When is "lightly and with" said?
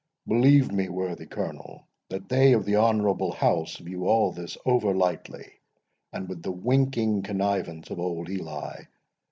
4.95-6.41